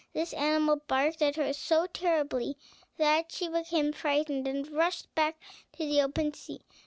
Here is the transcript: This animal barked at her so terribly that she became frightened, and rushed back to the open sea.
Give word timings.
This 0.13 0.33
animal 0.33 0.77
barked 0.87 1.21
at 1.21 1.35
her 1.35 1.53
so 1.53 1.85
terribly 1.85 2.57
that 2.97 3.31
she 3.31 3.47
became 3.47 3.93
frightened, 3.93 4.47
and 4.47 4.67
rushed 4.71 5.13
back 5.13 5.39
to 5.73 5.85
the 5.85 6.01
open 6.01 6.33
sea. 6.33 6.61